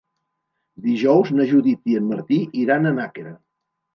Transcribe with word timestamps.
Dijous 0.85 1.29
na 1.41 1.45
Judit 1.51 1.93
i 1.93 1.97
en 1.99 2.09
Martí 2.13 2.39
iran 2.63 2.87
a 2.93 2.97
Nàquera. 2.99 3.35